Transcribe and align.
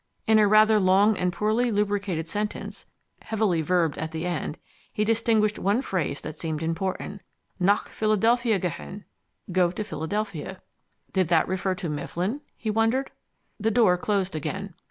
In 0.25 0.39
a 0.39 0.47
rather 0.47 0.79
long 0.79 1.15
and 1.15 1.31
poorly 1.31 1.69
lubricated 1.71 2.27
sentence, 2.27 2.87
heavily 3.21 3.61
verbed 3.61 3.99
at 3.99 4.09
the 4.11 4.25
end, 4.25 4.57
he 4.91 5.03
distinguished 5.03 5.59
one 5.59 5.83
phrase 5.83 6.21
that 6.21 6.35
seemed 6.35 6.63
important. 6.63 7.21
"Nach 7.59 7.87
Philadelphia 7.87 8.57
gehen" 8.59 9.03
"Go 9.51 9.69
to 9.69 9.83
Philadelphia." 9.83 10.59
Did 11.13 11.27
that 11.27 11.47
refer 11.47 11.75
to 11.75 11.87
Mifflin? 11.87 12.41
he 12.57 12.71
wondered. 12.71 13.11
The 13.59 13.69
door 13.69 13.95
closed 13.95 14.35
again. 14.35 14.73